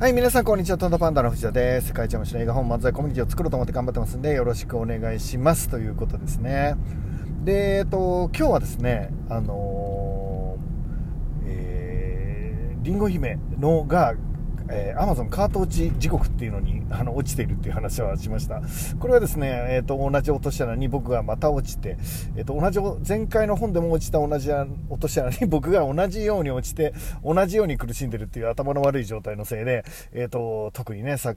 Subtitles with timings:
[0.00, 0.78] はい、皆さん、こんにちは。
[0.78, 1.88] トントパンダの藤田です。
[1.88, 5.68] 世界一面白い映画本漫才コミュニティを作ろうと思って頑張ってますんで、よろしくお願いします。
[5.68, 6.74] ということですね。
[7.44, 14.14] で、えっと、今日はですね、あのー、えー、リンゴ姫のが
[14.70, 18.62] えー、Amazon カート落ち時刻っていうのに あの落ちているっていう話はしました。
[18.98, 21.96] これはですね、えーと、同じ落とし穴に僕がまた落ちて、
[22.36, 26.94] えーと、同じ前回の本でも落ちた同じ落とし穴に 僕が同じように落ちて
[27.24, 31.36] 同じように苦しんでるっていう頭の悪い状態のせいで、えーと、特にね作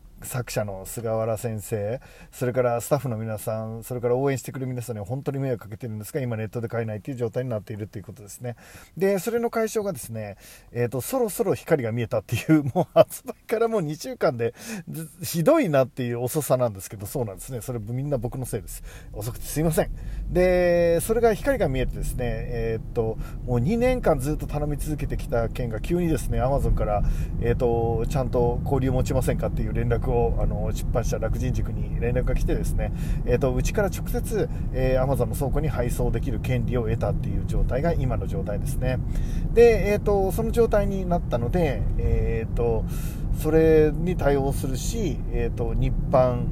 [0.52, 2.00] 者の菅原先生
[2.31, 8.55] それからスタッフの皆さんそれから応援してくれる皆さんには本当に迷惑かけてるんですが今ネットで買えないっていう状態になっているということですね
[8.97, 10.38] でそれの解消がですね、
[10.72, 12.88] えー、とそろそろ光が見えたっていうもう
[13.26, 14.54] 売からもう2週間で、
[15.22, 17.62] ひどいなっていう遅さなんですけど、そうなんですね。
[17.62, 18.84] それみんな僕のせいです。
[19.14, 19.91] 遅くてすいません。
[20.30, 27.04] で、それが光が見えてですね、えー、っと、もう2年間ずっと頼み続けてきた件が急にですね、アマゾンから、
[27.41, 32.92] えー、っと、ちゃんと交流持ちませんかっていう連絡を、あの、出版社楽人塾に連絡が来てですね、
[33.25, 38.97] えー、っと、うちから直接、えー、アマゾンの倉庫に配送できる権利を得たっていう状態が今の状態ですね。
[39.53, 42.86] で、えっと、その状態になったので、えっと、
[43.38, 46.45] それに対応するし、えーと、日販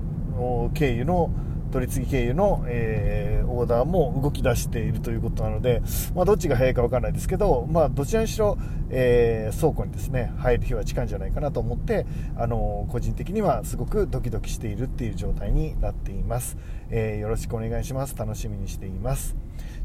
[0.73, 1.31] 経由の
[1.71, 5.81] 取り次ぎ経由の、えー、オーダーも動き出しているということなので、
[6.13, 8.57] まあ、どっちが早いか分からないですけど、まあ、どちらにしろ、
[8.89, 16.57] えー、倉庫にですね入る日は近いんじゃないかなと思って、あの個人的にはすごくドキドキしているっていう状態になっています、
[16.89, 18.17] え、よろしくお願いします。
[18.17, 19.37] 楽しみにしています。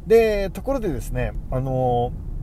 [0.08, 2.35] でところでですねあのー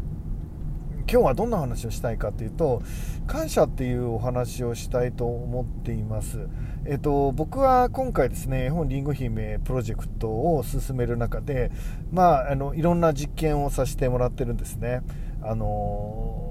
[1.09, 2.81] 今日はどんな話をしたいかというと
[3.27, 6.47] 感謝っていうお話をしたいと思っています、
[6.85, 11.71] えっと、僕は今回ですね絵本りんご姫プロジェクトを進める中で、
[12.11, 15.01] まあ、あのいろんな実験をさせてもらってるんですね。
[15.41, 16.49] あの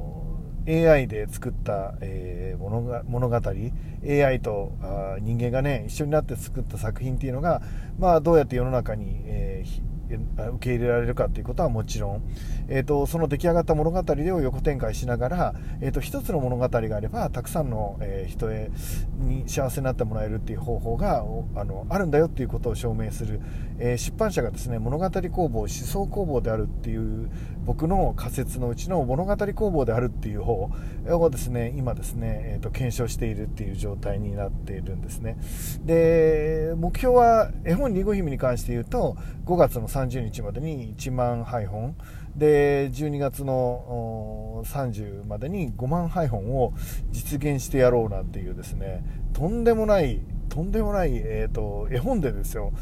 [0.69, 7.63] AI で作った、えー、物が物語 AI とあ人間がね一緒になって作った作品っていうのが、
[7.99, 12.23] まあ、どうやって世の中に、えー受け入れられるかということはもちろん、
[12.69, 18.71] えーと、その出来上がった物語を横展開しながら、えーと、一つの物語があればたくさんの、えー、人へ
[19.19, 21.25] に幸せになってもらえるっていう方法が
[21.55, 23.41] あのあるんだよっていうことを証明する、
[23.79, 27.31] えー、出版社がですね物語工房思想工房であるっていう
[27.65, 30.71] 僕の仮説のうちの物語工房であるっていう方
[31.07, 35.37] をですね今ですね、えーと検証しているっていう状態になっているんですね。
[35.85, 41.95] で目標は絵本りんご姫に関して言うと5月の30日までに1万配本。
[42.37, 46.73] で12月の30までに5万配本を
[47.11, 52.73] 実現してやろうなんていうですねとんでもないとんでもない、えーと、絵本でですよ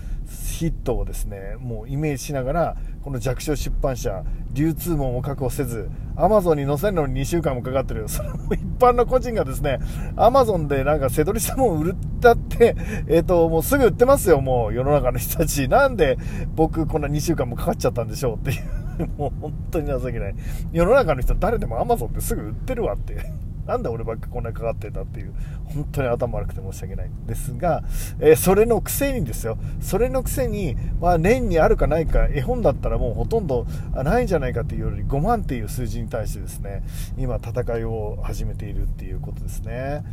[0.57, 4.23] ヒットをですねもうイメージしながらこの弱小出版社
[4.53, 8.09] 流通網も確保せずアマゾンに載せるのに2週間もかかってる。
[8.09, 9.79] それも一般の個人がですね
[10.17, 12.77] アマゾンでなんか背取りしたもん売ったって、
[13.09, 15.69] えーと、もうすぐ売ってますよもう世の中の人たち。
[15.69, 16.19] なんで
[16.55, 19.09] 僕こんな2週間もかかっちゃったんでしょうっていう。
[19.17, 20.35] もう本当に情けない。
[20.73, 23.33] 世の中の人誰でもアマゾンってすぐ売ってるわって。
[23.71, 25.33] なんで俺ばっかこんなにかかってんだっていう、
[25.73, 27.85] 本当に頭悪くて申し訳ないんですが、
[28.19, 36.83] えー、それのくせにですよ、それのくせに、まあ年にあるかないか、絵本だったらもうほとんどないんじゃないかっていうより、5万っていう数字に対してですね、
[37.17, 40.05] 今戦いを始めているっていうことですね。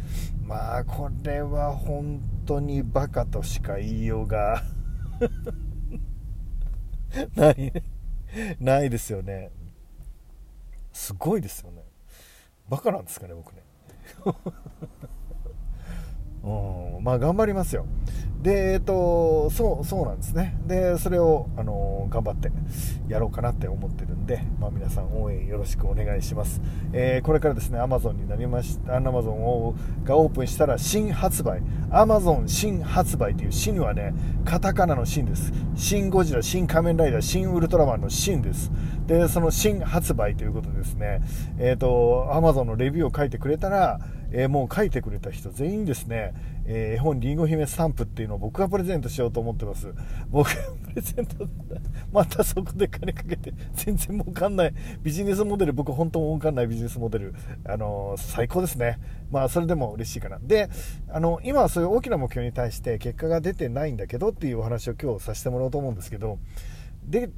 [0.45, 4.61] まあこれは本当にバカとしか言いようが
[7.35, 7.73] ない、
[8.59, 9.49] ないですよね。
[10.93, 11.83] すごいですよね。
[12.69, 13.63] バカなんですかね僕ね。
[16.47, 17.03] うん。
[17.03, 17.85] まあ頑張りますよ。
[18.41, 20.55] でえっとそうそうなんですね。
[20.67, 22.51] でそれをあの頑張って
[23.07, 26.61] やろうかなって思ってるんで、まあ、皆さん応援よろしくお願いします、
[26.93, 31.61] えー、これからですね Amazon になりました Amazon をがオープンしたら新発売。
[31.89, 34.13] Amazon 新発売という新はね
[34.45, 35.51] カタカナの新です。
[35.75, 38.71] 新ゴジラ新仮面ライダー新ウルトラマンの新です。
[39.07, 41.21] でその新発売ということですね。
[41.57, 43.99] えっ、と Amazon のレビューを書いてくれたら
[44.31, 46.33] えー、もう書いてくれた人全員ですね、
[46.65, 49.93] えー、絵本りんご姫スタンプっていうのを僕がプレゼントしようと思ってます。
[50.29, 50.55] 僕が
[50.89, 51.47] プレゼント、
[52.11, 57.35] またそこで金かけて、全然儲かんないビジネスモデル、僕本当儲かんないビジネスモデル、
[57.65, 58.99] あのー、最高ですね。
[59.31, 60.39] まあ、それでも嬉しいかな。
[60.41, 60.69] で、
[61.09, 66.39] あの、今はそういう大きな目標に対して結果が出てないんだけどっていうお話を今日させてもらおうと思うんですけど、
[67.05, 67.29] で、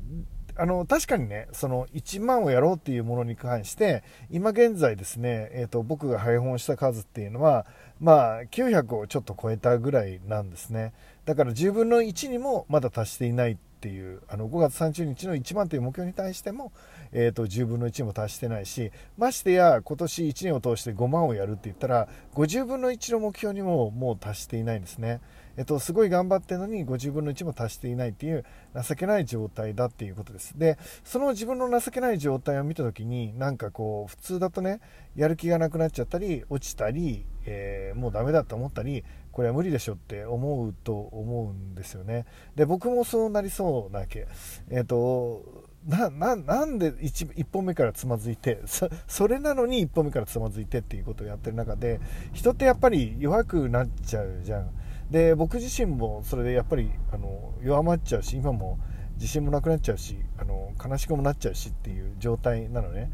[0.59, 7.65] あの確かにねその1万をやろうっていうものに関して今現在ですね、えーと、僕が配本した数っていうのは
[8.01, 16.73] まあ900をちょっと超えたぐらいなんですねだから10分の1にもまだ達していないっていうあの5月30日の1万という目標に対しても、
[17.13, 25.21] えーと、10分の1も達してないしましてや今年1年を通して5万をやるって言ったら50分の1の目標にももう達していないんですね。
[25.57, 28.45] えっと、すごい頑張ってるのに50分の1も達していないっていう
[28.87, 30.57] 情けない状態だっていうことです。
[30.57, 34.79] でその自分の情けない状態を見た時になんかこう普通だとね
[35.15, 42.25] やる気がなくなっちゃったり落ちたり、えー、もうダメだと思ったりこれは無理でしょって思うと思うんですよね。
[42.55, 44.27] で僕もそうなりそうなわけ。
[44.69, 48.61] えっ、とななんで 1, 1本目からつまずいて
[49.07, 52.01] それなのに1本目からつまずいてっていうことをやってる中で
[52.33, 54.69] 人ってやっぱり弱くなっちゃうじゃん。
[55.11, 58.77] で僕自身もそれでやっぱりあの弱まっちゃうし今も
[59.15, 63.11] 自信もなくなっちゃうしあの悲しくもなっちゃうしっていう状態なのね。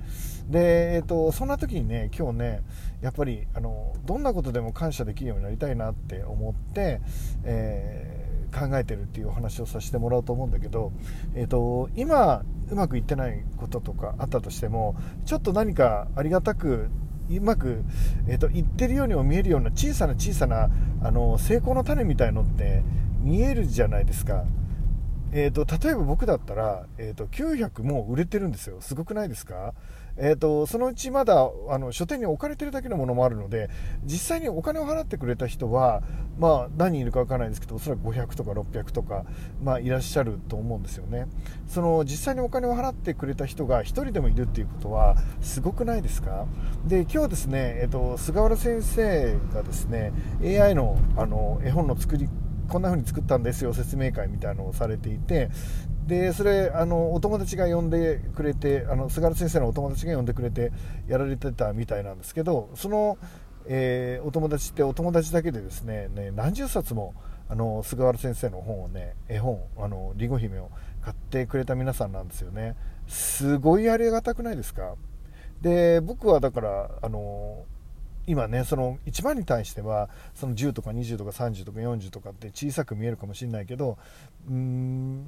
[0.48, 2.62] で、えーと、そんな時にね今日ね
[3.02, 7.02] やっぱりあのどんなことでも感謝できるようになりたいなって思って、
[7.44, 10.92] えー、考えてるっていうお話をさせてもらおうと思うんだけど、
[11.34, 14.96] えーと今うまくいってないこととかあったとしても
[15.26, 16.90] ちょっと何かありがたく
[17.30, 17.84] うまく、
[18.28, 20.70] えーと、言ってるようにも見えるような小さな小さな
[21.04, 22.84] あの成功の種みたいのって
[23.22, 24.46] 見えるじゃないですか。
[25.38, 29.74] えーと、例えば僕だったら、えーと、900も売れてるんですよ、すごくないですか、
[30.16, 33.70] えーと、そのうちまだあの書店に置かれてるだけのものもあるので
[34.06, 36.04] 実際にお金を払ってくれた人は、
[36.40, 39.26] まあ、何人いるか分からないですけどおそらく500とか600とか、
[39.62, 41.28] まあ、いらっしゃると思うんですよね。
[41.68, 46.46] その実際にお金を払ってくれた人が1人でもいるっていうことはすごくないですか？
[46.86, 52.30] で今日ですね、えー、と菅原先生がですね AI のあの絵本の作り
[52.68, 55.50] こんな風に作ったんですよ説明会みたいなのをされていて
[56.08, 60.72] でそれあのお友達が呼んでくれてあの菅原先生のお友達が呼んでくれて
[61.08, 63.18] やられてたみたいなんですけどその、
[63.68, 67.16] えー、お友達ってお友達だけでですねね何十冊も
[67.50, 70.70] あの菅原先生の本をね絵本あのりご姫を
[71.02, 72.76] 買ってくれた皆さんなんですよね。
[73.08, 74.96] すごいありがたくないですか？
[75.62, 77.66] で僕はだからあの
[78.28, 83.98] 今ねその1番に対してはその10とか20とか30とか40とかって小さく見えるかもしれないけど
[84.48, 85.26] うーん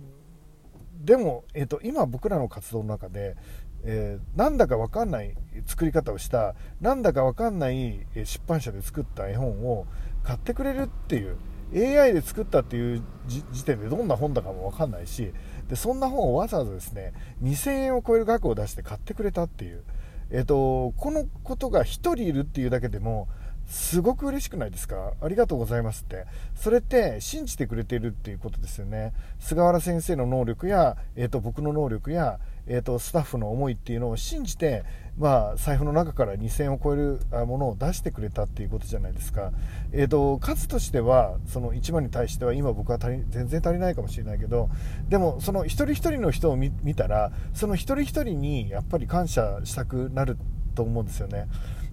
[1.00, 3.36] でも、えーと、今僕らの活動の中で、
[3.84, 5.36] えー、なんだか分かんない
[5.66, 9.86] 作り方をしたなんだか分かんない出版社で作った絵本を
[10.24, 11.38] 買ってくれるっていう
[11.76, 15.34] AI で作ったっていう時点でどんな本だかも分かんないし
[15.68, 17.14] でそんな本をわざわざですね
[17.44, 19.84] 2000円を超える額を出して買ってくれたっていう
[20.30, 23.28] えっ、と、このことが1人いるっていうだけでも、
[23.68, 25.14] すごく嬉しくないですか？
[25.22, 26.26] ありがとうございますって。
[26.56, 29.14] それって信じてくれてるっていうことですよね。
[29.40, 34.84] 菅原先生の能力や、えーと、僕の能力や、えーと、スタッフの思いっていうのを信じて、
[35.18, 39.52] まあ、財布の中から2000を超えるものを出してくれたっていうことじゃないですか。
[39.92, 44.70] えーと、数としては、その1万に対しては今僕は足り全然足りないかもしれないけど、
[45.10, 50.38] でもその一人一人の人を見たら、その一人一人にやっぱり感謝したくなる
[50.76, 51.48] と思うんですよね。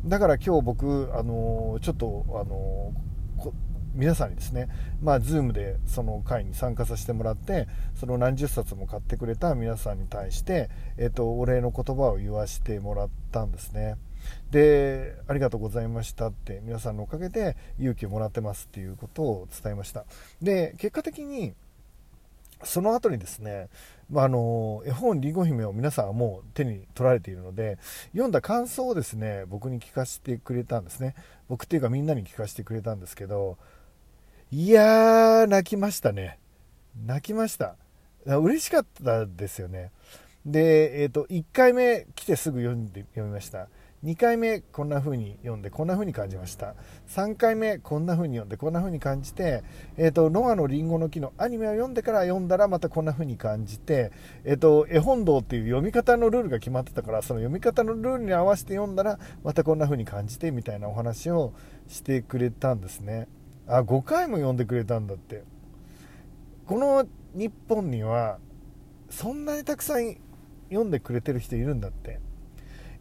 [0.06, 2.92] だから今日僕、あのちょっと、あの
[3.94, 4.68] 皆さんにですね、
[5.00, 10.68] まあ、Zoom でその会に参加させてもらって、その何十冊も買ってくれた皆さんに対して、
[10.98, 13.94] えっと、お礼の言葉を言わせてもらったんですね。
[14.50, 20.04] で、ありがとうございましたって、皆さんのおかげで勇気をもらってますっていうことを伝えました。
[20.42, 21.54] で、結果的に、
[22.64, 23.68] その後にですね、
[24.10, 27.78] まあ、あの絵本「りんご姫」を皆さんはもう手に取られているので
[28.12, 31.14] 読んだ感想をですね僕に聞かせてくれたんですね。
[31.48, 33.58] 僕っていうかみんなに聞かせてくれたんですけど
[34.50, 36.38] いやー泣きましたね。
[37.06, 37.76] 泣きました。
[38.26, 39.90] 嬉しかったですよね。
[40.46, 43.68] で、えーと、1回目来てすぐ読んで読みました。
[44.04, 46.74] 2回目こんな風に読んでこんな風に感じました。
[47.08, 49.64] 3回目こんな風に読んでこんな風に感じて、
[49.96, 54.12] えーと、ノアのリンゴの木のアニメを読んでから読んだらまたこんな風に感じて、
[54.44, 61.54] えーと、絵本堂っていう読み方のルールが決まってたからその読み方のルールに合わせて読んだらまたこんな風に感じてみたいなお話を
[61.88, 63.26] してくれたんですね。
[63.66, 65.44] あ5回も読んでくれたんだって。
[66.66, 68.38] この日本には
[69.08, 70.14] そんなにたくさん
[70.68, 72.20] 読んでくれてる人いるんだって。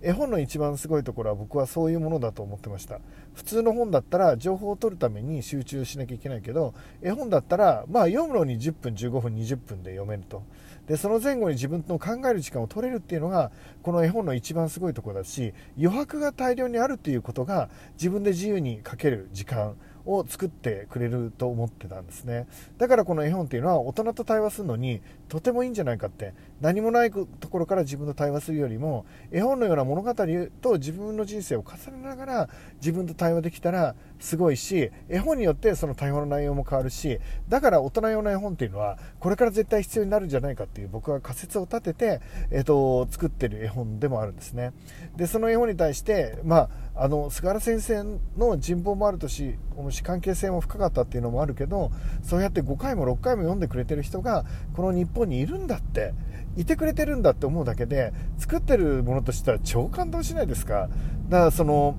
[0.05, 2.99] 絵本の一番すごいところは僕はそういうものだと思ってました。
[3.33, 10.43] 普通の本だったら情報を取るために集中しなきゃいけないけど絵本だったらまあ読むのに10分15分20分で読めると。
[10.87, 19.75] でその前後に自分の考える時間を取れるっていうのがこの絵本の一番すごいところだし余白が大量にあるっていうことが自分で自由に書ける時間。
[20.05, 22.47] を作ってくれると思ってたんですね。
[22.77, 30.13] だからこの絵本っていうのは大人と対話するのにとてもいいんじゃないかって何もないところから自分と対話するよりも絵本のような物語
[30.61, 44.71] と自分の人生を重ねながら自分と対話できたらすごいし絵本によってその対話の内容も変わるしだから大人用の絵本っていうのはこれから絶対必要になるんじゃないかっていう僕は仮説を立てて、えーと、作ってる絵本でもあるんですね。
[45.17, 48.03] でその絵本に対して、まあ、あの菅原先生
[48.37, 49.57] の人望もあるとし
[50.03, 56.13] 関係性も深かったっていうのもあるけどそうやって5回も6回も読んでくれてる人がこの日本にいるんだって
[56.55, 60.87] いてくれてるんだって思うだけで作ってるものとしては超感動しないですか？
[61.27, 61.97] だからその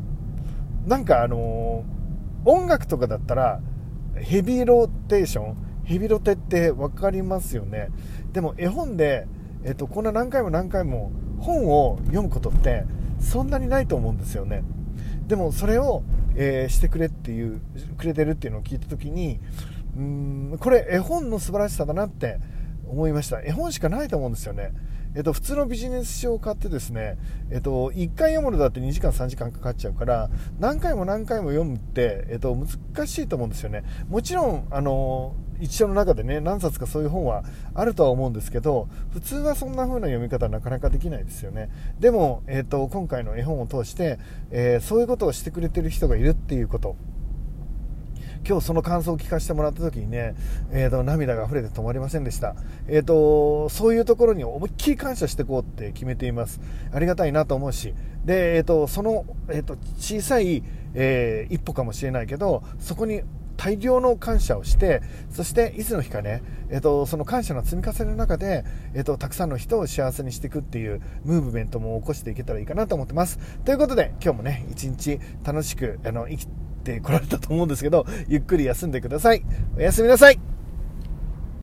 [0.86, 1.84] なんかあの
[2.44, 3.60] 音楽とかだったら
[4.16, 7.90] ヘビーローテーションヘビロテって分かりますよね。
[8.32, 9.26] でも絵本で、
[9.64, 12.84] えっと、こんな何回も何回も本を読むことって
[13.20, 14.64] そんなにないと思うんですよね。
[15.26, 16.02] でもそれを、
[16.36, 17.60] えー、してくれっていう
[17.98, 19.40] くれてるっていうのを聞いた時に
[19.96, 20.02] うー
[20.54, 22.38] んこれ絵本の素晴らしさだなって
[22.86, 23.42] 思いました。
[23.42, 24.72] 絵本しかないと思うんですよね。
[25.14, 27.16] えっと、普通のビジネス書を買ってですね、
[27.50, 30.28] えっと、1回読むのだって2時間3時間かかっちゃうから
[30.58, 33.84] 何回も何回も読むって、えっと、難しいと思うんですよね。
[34.08, 37.44] もちろんあの一生の中でね何冊かそういう本は
[37.74, 41.70] あるとは思うんですけど普通はそんな風な読み方はなかなかできないですよね。
[42.00, 44.18] でも、えっと、今回の絵本を通して、
[44.50, 46.96] えー、そういうことをしてくれてる人がいるっていうこと。
[48.46, 50.34] 今日その感想を聞かせてもらった時にね、
[50.70, 52.54] えーと、涙が溢れて止まりませんでした、
[52.86, 56.60] えーと、そういうところに思いっきり感謝していこうって決めています。
[56.92, 57.94] ありがたいなと思うし。
[58.24, 60.62] で、えーと、その、えー、と小さい、
[60.94, 63.22] えー、一歩かもしれないけどそこに
[63.56, 73.38] 大量の感謝をしてそしていつの日かね、えーと、その感謝の積み重ねの中で、えーと、たくさんの人を幸せにしていくっていうムーブメントも起こしていけたらいいかなと思ってます。
[73.64, 76.48] ということで今日もね一日楽しくあの生き
[76.84, 79.42] てこられたと思うんですけど、ゆっくり休んでください。
[79.76, 80.53] おやすみなさい。